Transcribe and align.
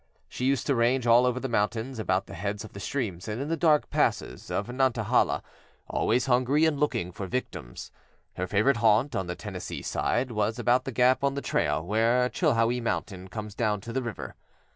She 0.27 0.45
used 0.45 0.65
to 0.65 0.73
range 0.73 1.05
all 1.05 1.27
over 1.27 1.39
the 1.39 1.47
mountains 1.47 1.99
about 1.99 2.25
the 2.25 2.33
heads 2.33 2.65
of 2.65 2.73
the 2.73 2.79
streams 2.79 3.27
and 3.27 3.39
in 3.39 3.49
the 3.49 3.55
dark 3.55 3.91
passes 3.91 4.49
of 4.49 4.65
Nantahala, 4.67 5.43
always 5.87 6.25
hungry 6.25 6.65
and 6.65 6.79
looking 6.79 7.11
for 7.11 7.27
victims. 7.27 7.91
Her 8.35 8.47
favorite 8.47 8.77
haunt 8.77 9.15
on 9.15 9.27
the 9.27 9.35
Tennessee 9.35 9.83
side 9.83 10.31
was 10.31 10.57
about 10.57 10.85
the 10.85 10.91
gap 10.91 11.23
on 11.23 11.35
the 11.35 11.41
trail 11.43 11.85
where 11.85 12.29
Chilhowee 12.29 12.81
mountain 12.81 13.27
comes 13.27 13.53
down 13.53 13.79
to 13.81 13.93
the 13.93 14.01
river. 14.01 14.33